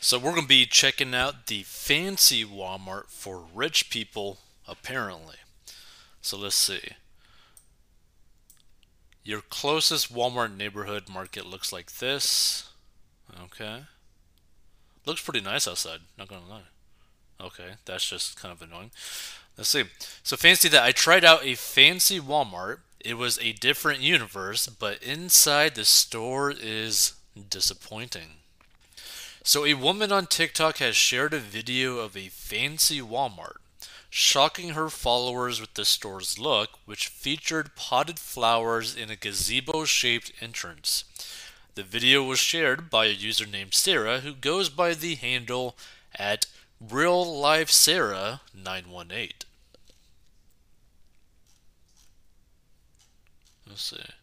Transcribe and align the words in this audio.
So 0.00 0.18
we're 0.18 0.30
going 0.30 0.42
to 0.42 0.48
be 0.48 0.64
checking 0.64 1.14
out 1.14 1.46
the 1.46 1.62
fancy 1.62 2.42
Walmart 2.44 3.08
for 3.08 3.44
rich 3.54 3.90
people, 3.90 4.38
apparently. 4.66 5.36
So 6.22 6.38
let's 6.38 6.54
see. 6.54 6.80
Your 9.22 9.42
closest 9.42 10.12
Walmart 10.12 10.56
neighborhood 10.56 11.04
market 11.08 11.46
looks 11.46 11.70
like 11.70 11.92
this. 11.96 12.70
Okay. 13.44 13.82
Looks 15.04 15.22
pretty 15.22 15.42
nice 15.42 15.68
outside, 15.68 16.00
not 16.18 16.28
gonna 16.28 16.48
lie. 16.48 16.62
Okay, 17.40 17.72
that's 17.84 18.08
just 18.08 18.40
kind 18.40 18.52
of 18.52 18.62
annoying. 18.62 18.90
Let's 19.56 19.70
see. 19.70 19.84
So 20.22 20.36
fancy 20.36 20.68
that 20.68 20.82
I 20.82 20.92
tried 20.92 21.24
out 21.24 21.44
a 21.44 21.54
fancy 21.54 22.20
Walmart. 22.20 22.78
It 23.00 23.14
was 23.14 23.38
a 23.38 23.52
different 23.52 24.00
universe, 24.00 24.66
but 24.66 25.02
inside 25.02 25.74
the 25.74 25.84
store 25.84 26.50
is 26.50 27.14
disappointing. 27.48 28.39
So, 29.42 29.64
a 29.64 29.74
woman 29.74 30.12
on 30.12 30.26
TikTok 30.26 30.78
has 30.78 30.94
shared 30.96 31.32
a 31.32 31.38
video 31.38 31.98
of 31.98 32.14
a 32.16 32.28
fancy 32.28 33.00
Walmart, 33.00 33.56
shocking 34.10 34.70
her 34.70 34.90
followers 34.90 35.60
with 35.60 35.74
the 35.74 35.86
store's 35.86 36.38
look, 36.38 36.78
which 36.84 37.08
featured 37.08 37.74
potted 37.74 38.18
flowers 38.18 38.94
in 38.94 39.08
a 39.10 39.16
gazebo 39.16 39.86
shaped 39.86 40.32
entrance. 40.42 41.04
The 41.74 41.82
video 41.82 42.22
was 42.22 42.38
shared 42.38 42.90
by 42.90 43.06
a 43.06 43.10
user 43.10 43.46
named 43.46 43.72
Sarah 43.72 44.20
who 44.20 44.34
goes 44.34 44.68
by 44.68 44.92
the 44.92 45.14
handle 45.14 45.76
at 46.14 46.46
Real 46.78 47.40
Life 47.40 47.70
Sarah 47.70 48.42
918. 48.54 49.30
Let's 53.66 53.82
see. 53.82 54.19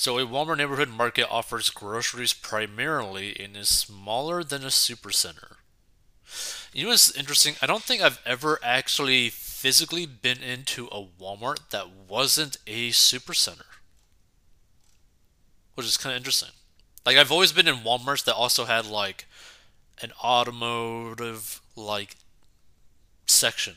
So, 0.00 0.16
a 0.16 0.24
Walmart 0.24 0.58
neighborhood 0.58 0.90
market 0.90 1.26
offers 1.28 1.70
groceries 1.70 2.32
primarily 2.32 3.36
and 3.36 3.56
is 3.56 3.68
smaller 3.68 4.44
than 4.44 4.62
a 4.62 4.68
supercenter. 4.68 5.56
You 6.72 6.84
know 6.84 6.90
what's 6.90 7.10
interesting? 7.16 7.56
I 7.60 7.66
don't 7.66 7.82
think 7.82 8.00
I've 8.00 8.20
ever 8.24 8.60
actually 8.62 9.28
physically 9.28 10.06
been 10.06 10.40
into 10.40 10.86
a 10.92 11.04
Walmart 11.04 11.70
that 11.70 11.88
wasn't 12.08 12.58
a 12.64 12.90
supercenter, 12.90 13.64
which 15.74 15.84
is 15.88 15.96
kind 15.96 16.12
of 16.12 16.18
interesting. 16.18 16.50
Like, 17.04 17.16
I've 17.16 17.32
always 17.32 17.50
been 17.50 17.66
in 17.66 17.78
Walmarts 17.78 18.22
that 18.22 18.36
also 18.36 18.66
had 18.66 18.86
like 18.86 19.26
an 20.00 20.12
automotive 20.22 21.60
like 21.74 22.14
section 23.26 23.74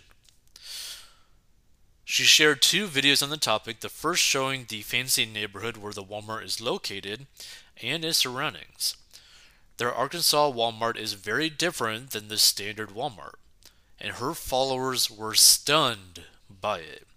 she 2.11 2.23
shared 2.23 2.61
two 2.61 2.87
videos 2.87 3.23
on 3.23 3.29
the 3.29 3.37
topic, 3.37 3.79
the 3.79 3.87
first 3.87 4.21
showing 4.21 4.65
the 4.67 4.81
fancy 4.81 5.25
neighborhood 5.25 5.77
where 5.77 5.93
the 5.93 6.03
Walmart 6.03 6.43
is 6.43 6.59
located 6.59 7.25
and 7.81 8.03
its 8.03 8.17
surroundings. 8.17 8.97
Their 9.77 9.93
Arkansas 9.93 10.51
Walmart 10.51 10.97
is 10.97 11.13
very 11.13 11.49
different 11.49 12.09
than 12.09 12.27
the 12.27 12.37
standard 12.37 12.89
Walmart, 12.89 13.35
and 13.97 14.15
her 14.15 14.33
followers 14.33 15.09
were 15.09 15.35
stunned 15.35 16.23
by 16.49 16.79
it. 16.79 17.07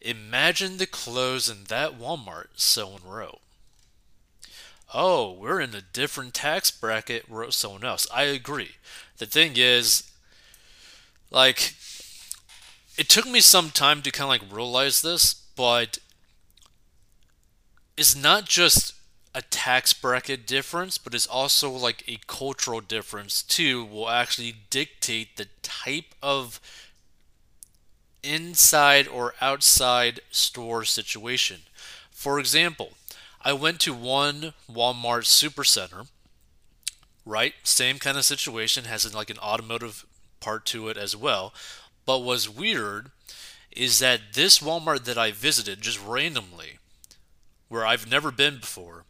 Imagine 0.00 0.78
the 0.78 0.86
clothes 0.86 1.50
in 1.50 1.64
that 1.64 1.98
Walmart, 1.98 2.46
someone 2.54 3.02
wrote. 3.04 3.42
Oh, 4.94 5.32
we're 5.32 5.60
in 5.60 5.74
a 5.74 5.82
different 5.82 6.32
tax 6.32 6.70
bracket, 6.70 7.26
wrote 7.28 7.52
someone 7.52 7.84
else. 7.84 8.06
I 8.10 8.22
agree. 8.22 8.76
The 9.18 9.26
thing 9.26 9.52
is, 9.56 10.10
like, 11.30 11.74
it 13.00 13.08
took 13.08 13.26
me 13.26 13.40
some 13.40 13.70
time 13.70 14.02
to 14.02 14.10
kind 14.10 14.24
of 14.24 14.28
like 14.28 14.54
realize 14.54 15.00
this, 15.00 15.32
but 15.32 16.00
it's 17.96 18.14
not 18.14 18.44
just 18.44 18.92
a 19.34 19.40
tax 19.40 19.94
bracket 19.94 20.46
difference, 20.46 20.98
but 20.98 21.14
it's 21.14 21.26
also 21.26 21.70
like 21.70 22.04
a 22.06 22.18
cultural 22.26 22.82
difference 22.82 23.42
too, 23.42 23.82
will 23.86 24.10
actually 24.10 24.54
dictate 24.68 25.38
the 25.38 25.46
type 25.62 26.14
of 26.22 26.60
inside 28.22 29.08
or 29.08 29.32
outside 29.40 30.20
store 30.30 30.84
situation. 30.84 31.60
For 32.10 32.38
example, 32.38 32.90
I 33.42 33.54
went 33.54 33.80
to 33.80 33.94
one 33.94 34.52
Walmart 34.70 35.24
supercenter, 35.24 36.06
right? 37.24 37.54
Same 37.62 37.98
kind 37.98 38.18
of 38.18 38.26
situation, 38.26 38.84
has 38.84 39.14
like 39.14 39.30
an 39.30 39.38
automotive 39.38 40.04
part 40.38 40.66
to 40.66 40.90
it 40.90 40.98
as 40.98 41.16
well. 41.16 41.54
But 42.06 42.20
what's 42.20 42.48
weird 42.48 43.10
is 43.70 43.98
that 44.00 44.20
this 44.34 44.58
Walmart 44.58 45.04
that 45.04 45.18
I 45.18 45.30
visited 45.30 45.80
just 45.80 46.04
randomly, 46.04 46.78
where 47.68 47.86
I've 47.86 48.10
never 48.10 48.30
been 48.30 48.58
before, 48.58 49.04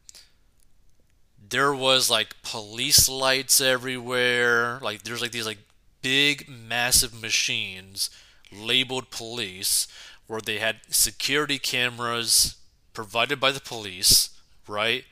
there 1.49 1.75
was 1.75 2.11
like 2.11 2.43
police 2.43 3.09
lights 3.09 3.61
everywhere. 3.61 4.79
Like 4.81 5.03
there's 5.03 5.23
like 5.23 5.33
these 5.33 5.47
like 5.47 5.59
big 6.03 6.49
massive 6.49 7.21
machines 7.21 8.11
labeled 8.53 9.11
police 9.11 9.87
where 10.27 10.41
they 10.41 10.59
had 10.59 10.81
security 10.89 11.59
cameras 11.59 12.57
provided 12.93 13.41
by 13.41 13.51
the 13.51 13.61
police, 13.61 14.31
right? 14.69 15.05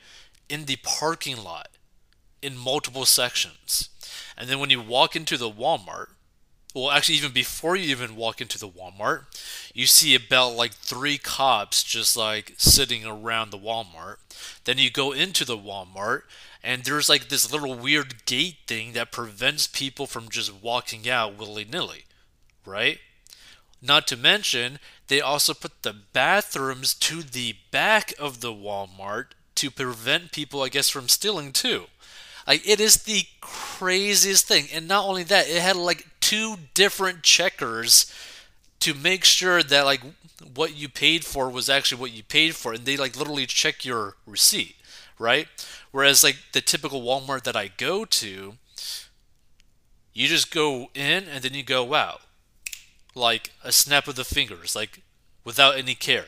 In 0.48 0.66
the 0.66 0.76
parking 0.82 1.42
lot 1.42 1.68
in 2.40 2.56
multiple 2.56 3.04
sections. 3.04 3.88
And 4.36 4.48
then 4.48 4.60
when 4.60 4.70
you 4.70 4.80
walk 4.80 5.16
into 5.16 5.36
the 5.36 5.50
Walmart, 5.50 6.08
well, 6.74 6.90
actually, 6.90 7.16
even 7.16 7.32
before 7.32 7.76
you 7.76 7.90
even 7.90 8.14
walk 8.14 8.40
into 8.40 8.58
the 8.58 8.68
Walmart, 8.68 9.24
you 9.74 9.86
see 9.86 10.14
about 10.14 10.50
like 10.50 10.72
three 10.72 11.18
cops 11.18 11.82
just 11.82 12.16
like 12.16 12.54
sitting 12.58 13.06
around 13.06 13.50
the 13.50 13.58
Walmart. 13.58 14.16
Then 14.64 14.78
you 14.78 14.90
go 14.90 15.12
into 15.12 15.44
the 15.44 15.56
Walmart, 15.56 16.22
and 16.62 16.84
there's 16.84 17.08
like 17.08 17.28
this 17.28 17.50
little 17.50 17.74
weird 17.74 18.26
gate 18.26 18.58
thing 18.66 18.92
that 18.92 19.12
prevents 19.12 19.66
people 19.66 20.06
from 20.06 20.28
just 20.28 20.54
walking 20.62 21.08
out 21.08 21.38
willy 21.38 21.64
nilly, 21.64 22.04
right? 22.66 22.98
Not 23.80 24.06
to 24.08 24.16
mention, 24.16 24.78
they 25.06 25.20
also 25.20 25.54
put 25.54 25.82
the 25.82 25.94
bathrooms 26.12 26.94
to 26.94 27.22
the 27.22 27.56
back 27.70 28.12
of 28.18 28.40
the 28.40 28.52
Walmart 28.52 29.28
to 29.54 29.70
prevent 29.70 30.32
people, 30.32 30.62
I 30.62 30.68
guess, 30.68 30.88
from 30.88 31.08
stealing 31.08 31.52
too. 31.52 31.86
Like 32.46 32.66
it 32.66 32.80
is 32.80 33.04
the 33.04 33.24
craziest 33.40 34.46
thing. 34.46 34.66
And 34.72 34.88
not 34.88 35.04
only 35.06 35.22
that, 35.24 35.48
it 35.48 35.62
had 35.62 35.76
like 35.76 36.07
two 36.28 36.56
different 36.74 37.22
checkers 37.22 38.12
to 38.80 38.92
make 38.92 39.24
sure 39.24 39.62
that 39.62 39.86
like 39.86 40.02
what 40.54 40.76
you 40.76 40.86
paid 40.86 41.24
for 41.24 41.48
was 41.48 41.70
actually 41.70 41.98
what 41.98 42.12
you 42.12 42.22
paid 42.22 42.54
for 42.54 42.74
and 42.74 42.84
they 42.84 42.98
like 42.98 43.16
literally 43.16 43.46
check 43.46 43.82
your 43.82 44.14
receipt, 44.26 44.76
right? 45.18 45.48
Whereas 45.90 46.22
like 46.22 46.36
the 46.52 46.60
typical 46.60 47.00
Walmart 47.00 47.44
that 47.44 47.56
I 47.56 47.68
go 47.68 48.04
to, 48.04 48.56
you 50.12 50.28
just 50.28 50.52
go 50.52 50.90
in 50.92 51.24
and 51.24 51.42
then 51.42 51.54
you 51.54 51.62
go 51.62 51.94
out. 51.94 52.20
Like 53.14 53.50
a 53.64 53.72
snap 53.72 54.06
of 54.06 54.14
the 54.14 54.22
fingers, 54.22 54.76
like 54.76 55.00
without 55.44 55.78
any 55.78 55.94
care. 55.94 56.26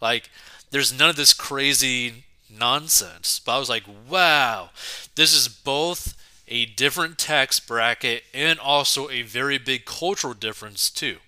Like 0.00 0.30
there's 0.70 0.96
none 0.96 1.10
of 1.10 1.16
this 1.16 1.32
crazy 1.32 2.22
nonsense. 2.48 3.40
But 3.44 3.56
I 3.56 3.58
was 3.58 3.68
like, 3.68 3.84
wow, 4.08 4.70
this 5.16 5.34
is 5.34 5.48
both 5.48 6.14
a 6.50 6.66
different 6.66 7.16
tax 7.16 7.60
bracket 7.60 8.24
and 8.34 8.58
also 8.58 9.08
a 9.08 9.22
very 9.22 9.56
big 9.56 9.84
cultural 9.84 10.34
difference, 10.34 10.90
too. 10.90 11.18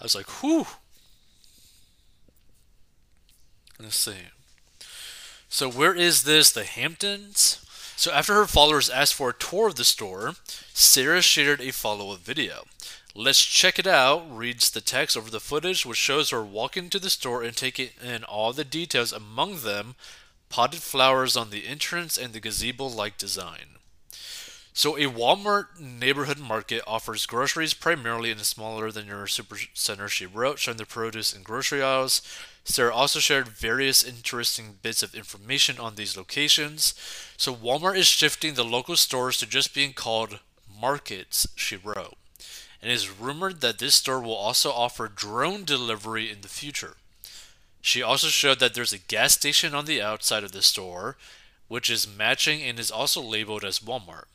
I 0.00 0.04
was 0.04 0.14
like, 0.14 0.28
whew. 0.42 0.66
Let's 3.80 3.98
see. 3.98 4.28
So, 5.48 5.70
where 5.70 5.94
is 5.94 6.24
this? 6.24 6.52
The 6.52 6.64
Hamptons? 6.64 7.64
So, 7.96 8.12
after 8.12 8.34
her 8.34 8.46
followers 8.46 8.90
asked 8.90 9.14
for 9.14 9.30
a 9.30 9.34
tour 9.34 9.68
of 9.68 9.76
the 9.76 9.84
store, 9.84 10.34
Sarah 10.74 11.22
shared 11.22 11.60
a 11.60 11.72
follow 11.72 12.12
up 12.12 12.20
video. 12.20 12.64
Let's 13.14 13.44
check 13.44 13.78
it 13.78 13.86
out, 13.86 14.24
reads 14.30 14.70
the 14.70 14.80
text 14.80 15.16
over 15.16 15.30
the 15.30 15.40
footage, 15.40 15.86
which 15.86 15.98
shows 15.98 16.30
her 16.30 16.44
walking 16.44 16.90
to 16.90 17.00
the 17.00 17.10
store 17.10 17.42
and 17.42 17.56
taking 17.56 17.90
in 18.04 18.22
all 18.24 18.52
the 18.52 18.64
details, 18.64 19.12
among 19.12 19.62
them 19.62 19.96
potted 20.48 20.80
flowers 20.80 21.36
on 21.36 21.50
the 21.50 21.66
entrance 21.66 22.16
and 22.16 22.32
the 22.32 22.40
gazebo 22.40 22.86
like 22.86 23.18
design. 23.18 23.77
So, 24.78 24.96
a 24.96 25.06
Walmart 25.06 25.80
neighborhood 25.80 26.38
market 26.38 26.82
offers 26.86 27.26
groceries 27.26 27.74
primarily 27.74 28.30
in 28.30 28.38
is 28.38 28.46
smaller 28.46 28.92
than 28.92 29.08
your 29.08 29.26
super 29.26 29.56
center, 29.74 30.06
she 30.06 30.24
wrote, 30.24 30.60
showing 30.60 30.76
the 30.76 30.86
produce 30.86 31.34
and 31.34 31.44
grocery 31.44 31.82
aisles. 31.82 32.22
Sarah 32.62 32.94
also 32.94 33.18
shared 33.18 33.48
various 33.48 34.04
interesting 34.04 34.78
bits 34.80 35.02
of 35.02 35.16
information 35.16 35.80
on 35.80 35.96
these 35.96 36.16
locations. 36.16 36.94
So, 37.36 37.52
Walmart 37.52 37.96
is 37.96 38.06
shifting 38.06 38.54
the 38.54 38.64
local 38.64 38.94
stores 38.94 39.38
to 39.38 39.46
just 39.46 39.74
being 39.74 39.94
called 39.94 40.38
markets, 40.80 41.48
she 41.56 41.74
wrote. 41.74 42.16
And 42.80 42.92
it 42.92 42.94
is 42.94 43.10
rumored 43.10 43.60
that 43.62 43.80
this 43.80 43.96
store 43.96 44.20
will 44.20 44.36
also 44.36 44.70
offer 44.70 45.08
drone 45.08 45.64
delivery 45.64 46.30
in 46.30 46.42
the 46.42 46.46
future. 46.46 46.98
She 47.80 48.00
also 48.00 48.28
showed 48.28 48.60
that 48.60 48.74
there's 48.74 48.92
a 48.92 48.98
gas 48.98 49.32
station 49.32 49.74
on 49.74 49.86
the 49.86 50.00
outside 50.00 50.44
of 50.44 50.52
the 50.52 50.62
store, 50.62 51.16
which 51.66 51.90
is 51.90 52.06
matching 52.06 52.62
and 52.62 52.78
is 52.78 52.92
also 52.92 53.20
labeled 53.20 53.64
as 53.64 53.80
Walmart. 53.80 54.26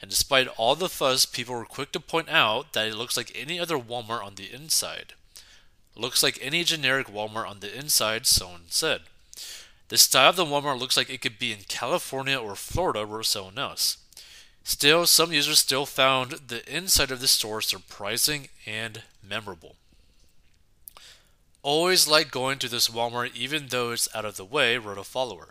And 0.00 0.10
despite 0.10 0.48
all 0.56 0.74
the 0.74 0.88
fuss, 0.88 1.26
people 1.26 1.54
were 1.54 1.64
quick 1.64 1.92
to 1.92 2.00
point 2.00 2.28
out 2.28 2.72
that 2.72 2.86
it 2.86 2.94
looks 2.94 3.16
like 3.16 3.32
any 3.34 3.58
other 3.58 3.78
Walmart 3.78 4.24
on 4.24 4.36
the 4.36 4.52
inside. 4.52 5.14
looks 5.96 6.22
like 6.22 6.38
any 6.40 6.62
generic 6.62 7.08
Walmart 7.08 7.48
on 7.48 7.58
the 7.58 7.76
inside, 7.76 8.26
someone 8.26 8.66
said. 8.68 9.00
The 9.88 9.98
style 9.98 10.30
of 10.30 10.36
the 10.36 10.44
Walmart 10.44 10.78
looks 10.78 10.96
like 10.96 11.10
it 11.10 11.20
could 11.20 11.38
be 11.38 11.52
in 11.52 11.64
California 11.66 12.38
or 12.38 12.54
Florida, 12.54 13.04
wrote 13.04 13.26
someone 13.26 13.58
else. 13.58 13.96
Still, 14.62 15.06
some 15.06 15.32
users 15.32 15.60
still 15.60 15.86
found 15.86 16.32
the 16.48 16.62
inside 16.72 17.10
of 17.10 17.20
the 17.20 17.26
store 17.26 17.62
surprising 17.62 18.48
and 18.66 19.02
memorable. 19.26 19.76
Always 21.62 22.06
like 22.06 22.30
going 22.30 22.58
to 22.60 22.68
this 22.68 22.88
Walmart 22.88 23.34
even 23.34 23.68
though 23.68 23.92
it's 23.92 24.14
out 24.14 24.26
of 24.26 24.36
the 24.36 24.44
way, 24.44 24.76
wrote 24.76 24.98
a 24.98 25.04
follower. 25.04 25.48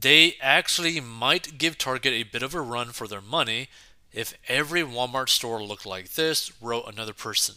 They 0.00 0.36
actually 0.40 0.98
might 0.98 1.56
give 1.56 1.78
Target 1.78 2.12
a 2.12 2.24
bit 2.24 2.42
of 2.42 2.52
a 2.52 2.60
run 2.60 2.88
for 2.88 3.06
their 3.06 3.20
money 3.20 3.68
if 4.12 4.34
every 4.48 4.82
Walmart 4.82 5.28
store 5.28 5.62
looked 5.62 5.86
like 5.86 6.14
this, 6.14 6.50
wrote 6.60 6.88
another 6.88 7.12
person. 7.12 7.54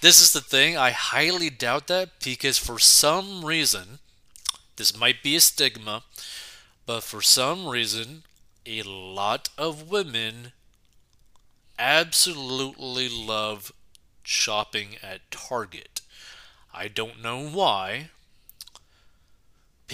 This 0.00 0.20
is 0.22 0.32
the 0.32 0.40
thing, 0.40 0.78
I 0.78 0.92
highly 0.92 1.50
doubt 1.50 1.88
that 1.88 2.20
because 2.24 2.56
for 2.56 2.78
some 2.78 3.44
reason, 3.44 3.98
this 4.76 4.96
might 4.96 5.22
be 5.22 5.36
a 5.36 5.40
stigma, 5.40 6.04
but 6.86 7.02
for 7.02 7.20
some 7.20 7.68
reason, 7.68 8.22
a 8.64 8.82
lot 8.82 9.50
of 9.58 9.90
women 9.90 10.52
absolutely 11.78 13.10
love 13.10 13.72
shopping 14.22 14.96
at 15.02 15.30
Target. 15.30 16.00
I 16.72 16.88
don't 16.88 17.22
know 17.22 17.46
why, 17.46 18.08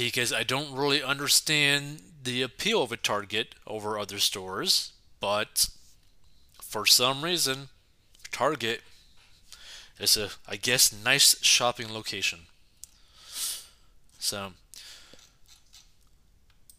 because 0.04 0.32
I 0.32 0.42
don't 0.42 0.74
really 0.74 1.02
understand 1.02 2.02
the 2.22 2.42
appeal 2.42 2.82
of 2.82 2.92
a 2.92 2.96
Target 2.96 3.54
over 3.66 3.98
other 3.98 4.18
stores, 4.18 4.92
but 5.20 5.68
for 6.62 6.86
some 6.86 7.22
reason, 7.24 7.68
Target 8.30 8.82
is 9.98 10.16
a, 10.16 10.30
I 10.46 10.56
guess, 10.56 10.92
nice 10.92 11.42
shopping 11.42 11.92
location. 11.92 12.40
So, 14.18 14.52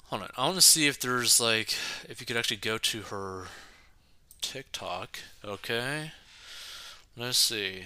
hold 0.06 0.24
on. 0.24 0.30
I 0.38 0.46
want 0.46 0.56
to 0.56 0.62
see 0.62 0.88
if 0.88 1.00
there's 1.00 1.40
like, 1.40 1.76
if 2.08 2.20
you 2.20 2.26
could 2.26 2.38
actually 2.38 2.58
go 2.58 2.78
to 2.78 3.02
her 3.04 3.48
TikTok. 4.42 5.20
Okay. 5.44 6.12
Let's 7.18 7.38
see. 7.38 7.84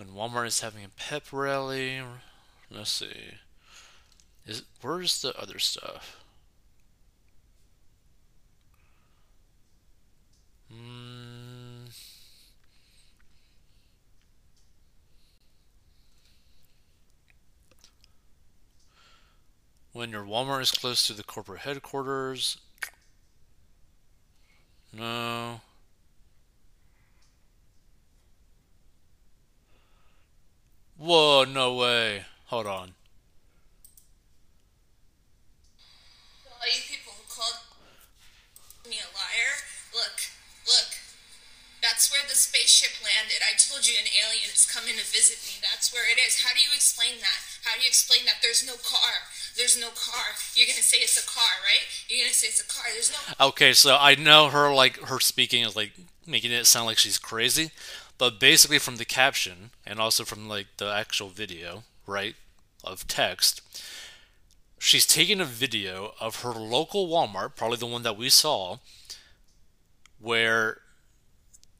When 0.00 0.14
Walmart 0.14 0.46
is 0.46 0.60
having 0.60 0.82
a 0.82 0.88
pep 0.88 1.24
rally. 1.30 2.00
Let's 2.70 2.90
see. 2.90 3.34
Is 4.46 4.62
where's 4.80 5.20
the 5.20 5.38
other 5.38 5.58
stuff? 5.58 6.24
Hmm. 10.72 11.88
When 19.92 20.12
your 20.12 20.24
Walmart 20.24 20.62
is 20.62 20.70
close 20.70 21.06
to 21.08 21.12
the 21.12 21.22
corporate 21.22 21.60
headquarters. 21.60 22.56
No. 24.94 25.60
Whoa, 31.00 31.48
no 31.48 31.80
way. 31.80 32.28
Hold 32.52 32.68
on. 32.68 32.92
All 36.44 36.68
you 36.68 36.84
people 36.84 37.16
who 37.16 37.24
called 37.24 37.56
me 38.84 39.00
a 39.00 39.08
liar, 39.16 39.64
look, 39.96 40.20
look. 40.68 40.92
That's 41.80 42.12
where 42.12 42.20
the 42.28 42.36
spaceship 42.36 43.00
landed. 43.00 43.40
I 43.40 43.56
told 43.56 43.88
you 43.88 43.96
an 43.96 44.12
alien 44.12 44.52
is 44.52 44.68
coming 44.68 44.92
to 45.00 45.04
visit 45.08 45.40
me. 45.48 45.56
That's 45.64 45.88
where 45.88 46.04
it 46.04 46.20
is. 46.20 46.44
How 46.44 46.52
do 46.52 46.60
you 46.60 46.68
explain 46.76 47.16
that? 47.24 47.40
How 47.64 47.76
do 47.76 47.80
you 47.80 47.88
explain 47.88 48.28
that 48.28 48.44
there's 48.44 48.60
no 48.60 48.76
car? 48.84 49.24
There's 49.56 49.80
no 49.80 49.88
car. 49.96 50.36
You're 50.52 50.68
gonna 50.68 50.84
say 50.84 51.00
it's 51.00 51.16
a 51.16 51.24
car, 51.24 51.64
right? 51.64 51.88
You're 52.12 52.28
gonna 52.28 52.36
say 52.36 52.52
it's 52.52 52.60
a 52.60 52.68
car. 52.68 52.84
There's 52.92 53.08
no. 53.08 53.48
Okay, 53.48 53.72
so 53.72 53.96
I 53.96 54.20
know 54.20 54.52
her 54.52 54.68
like 54.68 55.00
her 55.08 55.18
speaking 55.18 55.64
is 55.64 55.74
like 55.74 55.96
making 56.26 56.52
it 56.52 56.66
sound 56.66 56.84
like 56.84 56.98
she's 56.98 57.16
crazy, 57.16 57.70
but 58.20 58.38
basically 58.38 58.78
from 58.78 58.96
the 58.96 59.06
caption 59.06 59.70
and 59.86 59.98
also 59.98 60.26
from 60.26 60.46
like 60.46 60.66
the 60.76 60.92
actual 60.92 61.30
video, 61.30 61.84
right, 62.06 62.34
of 62.84 63.08
text, 63.08 63.62
she's 64.78 65.06
taking 65.06 65.40
a 65.40 65.46
video 65.46 66.12
of 66.20 66.42
her 66.42 66.50
local 66.50 67.08
Walmart, 67.08 67.56
probably 67.56 67.78
the 67.78 67.86
one 67.86 68.02
that 68.02 68.18
we 68.18 68.28
saw, 68.28 68.76
where 70.20 70.82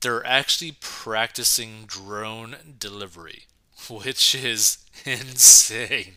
they're 0.01 0.25
actually 0.27 0.73
practicing 0.81 1.85
drone 1.87 2.57
delivery, 2.79 3.43
which 3.91 4.35
is 4.35 4.79
insane. 5.05 6.15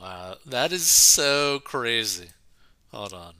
Wow, 0.00 0.36
that 0.46 0.70
is 0.70 0.88
so 0.88 1.58
crazy. 1.58 2.28
Hold 2.92 3.12
on. 3.12 3.34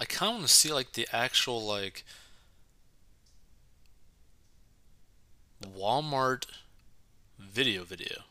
I 0.00 0.04
kind 0.04 0.30
of 0.30 0.36
want 0.36 0.48
to 0.48 0.52
see 0.52 0.72
like 0.72 0.92
the 0.92 1.08
actual 1.12 1.60
like 1.64 2.04
Walmart 5.62 6.46
video 7.38 7.84
video. 7.84 8.22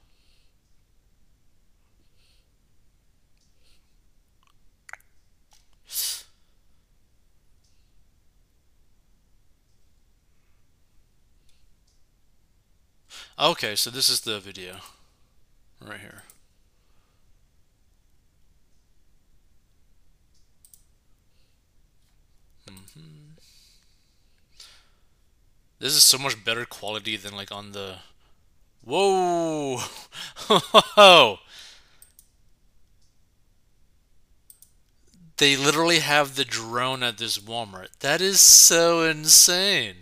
Okay, 13.40 13.76
so 13.76 13.92
this 13.92 14.10
is 14.10 14.22
the 14.22 14.40
video 14.40 14.78
right 15.80 16.00
here. 16.00 16.24
Mm-hmm. 22.98 23.34
This 25.80 25.94
is 25.94 26.04
so 26.04 26.18
much 26.18 26.44
better 26.44 26.66
quality 26.66 27.18
than 27.18 27.36
like 27.36 27.52
on 27.52 27.72
the. 27.72 27.98
Whoa! 28.84 29.80
They 35.38 35.56
literally 35.56 36.00
have 36.00 36.36
the 36.36 36.46
drone 36.46 37.04
at 37.04 37.20
this 37.20 37.38
Walmart. 37.38 37.90
That 38.00 38.22
is 38.22 38.42
so 38.42 39.04
insane. 39.04 39.96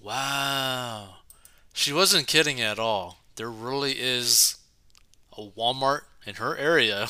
Wow. 0.00 1.16
She 1.72 1.92
wasn't 1.92 2.28
kidding 2.28 2.60
at 2.60 2.78
all. 2.78 3.18
There 3.34 3.50
really 3.50 3.96
is 3.98 4.56
a 5.36 5.42
Walmart 5.42 6.02
in 6.26 6.36
her 6.36 6.56
area. 6.56 7.08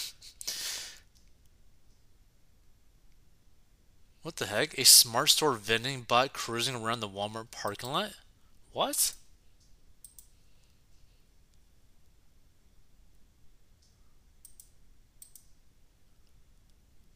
What 4.22 4.36
the 4.36 4.46
heck? 4.46 4.78
A 4.78 4.84
smart 4.84 5.30
store 5.30 5.52
vending 5.52 6.02
bot 6.02 6.32
cruising 6.32 6.76
around 6.76 7.00
the 7.00 7.08
Walmart 7.08 7.50
parking 7.50 7.90
lot? 7.90 8.12
What? 8.72 9.14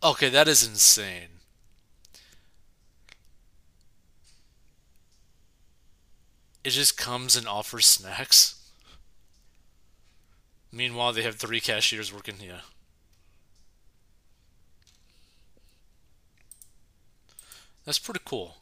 Okay, 0.03 0.29
that 0.29 0.49
is 0.49 0.67
insane. 0.67 1.29
It 6.63 6.71
just 6.71 6.97
comes 6.97 7.37
and 7.37 7.47
offers 7.47 7.87
snacks. 7.87 8.64
Meanwhile, 10.75 11.13
they 11.13 11.23
have 11.23 11.37
three 11.37 11.61
cashiers 11.61 12.13
working 12.13 12.39
here. 12.39 12.63
That's 17.85 18.01
pretty 18.01 18.21
cool. 18.25 18.57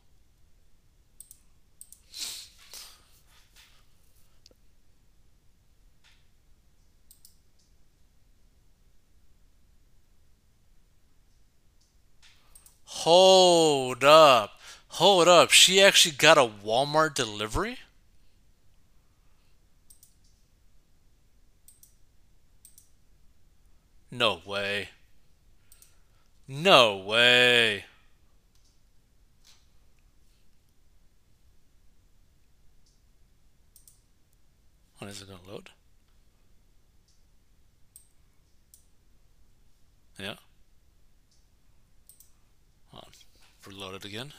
Hold 12.85 14.05
up. 14.05 14.61
Hold 14.89 15.29
up. 15.29 15.51
She 15.51 15.81
actually 15.81 16.15
got 16.15 16.37
a 16.37 16.43
Walmart 16.43 17.15
delivery? 17.15 17.79
No 24.15 24.43
way. 24.45 24.91
No 26.47 26.99
way. 26.99 27.87
When 34.99 35.09
is 35.09 35.23
it 35.23 35.29
going 35.29 35.41
to 35.41 35.51
load? 35.51 35.71
Yeah. 40.19 40.35
I'll 42.93 43.09
reload 43.67 43.95
it 43.95 44.05
again. 44.05 44.35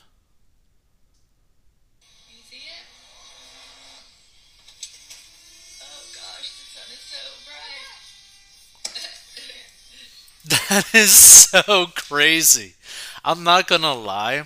That 10.69 10.93
is 10.93 11.11
so 11.11 11.87
crazy. 11.95 12.75
I'm 13.23 13.43
not 13.43 13.67
gonna 13.67 13.93
lie. 13.93 14.43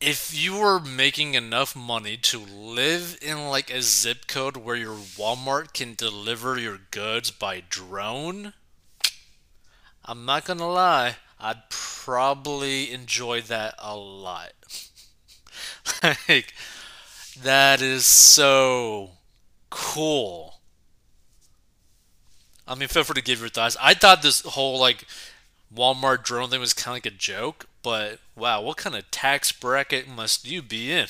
If 0.00 0.32
you 0.32 0.56
were 0.56 0.80
making 0.80 1.34
enough 1.34 1.76
money 1.76 2.16
to 2.16 2.38
live 2.38 3.18
in 3.20 3.50
like 3.50 3.68
a 3.68 3.82
zip 3.82 4.26
code 4.26 4.56
where 4.56 4.74
your 4.74 4.96
Walmart 4.96 5.74
can 5.74 5.94
deliver 5.94 6.58
your 6.58 6.78
goods 6.78 7.30
by 7.30 7.60
drone, 7.60 8.54
I'm 10.04 10.24
not 10.24 10.44
gonna 10.44 10.68
lie, 10.68 11.16
I'd 11.38 11.68
probably 11.68 12.90
enjoy 12.92 13.42
that 13.42 13.74
a 13.78 13.94
lot. 13.96 14.52
like, 16.28 16.54
that 17.42 17.82
is 17.82 18.06
so 18.06 19.12
cool. 19.70 20.55
I 22.68 22.74
mean, 22.74 22.88
feel 22.88 23.04
free 23.04 23.14
to 23.14 23.22
give 23.22 23.40
your 23.40 23.48
thoughts. 23.48 23.76
I 23.80 23.94
thought 23.94 24.22
this 24.22 24.40
whole 24.42 24.78
like 24.78 25.04
Walmart 25.74 26.24
drone 26.24 26.50
thing 26.50 26.60
was 26.60 26.72
kind 26.72 26.92
of 26.92 27.04
like 27.04 27.14
a 27.14 27.16
joke, 27.16 27.66
but 27.82 28.18
wow, 28.34 28.60
what 28.60 28.76
kind 28.76 28.96
of 28.96 29.10
tax 29.10 29.52
bracket 29.52 30.08
must 30.08 30.46
you 30.46 30.62
be 30.62 30.90
in? 30.92 31.06